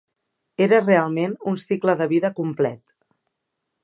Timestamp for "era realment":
0.65-1.35